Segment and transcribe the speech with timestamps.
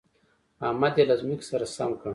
[0.67, 2.09] احمد يې له ځمکې سره سم کړ.